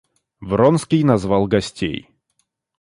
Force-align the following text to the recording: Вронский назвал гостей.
Вронский 0.39 1.03
назвал 1.03 1.45
гостей. 1.47 2.09